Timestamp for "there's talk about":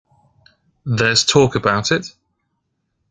0.83-1.91